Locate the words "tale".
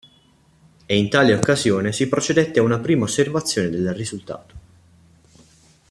1.11-1.35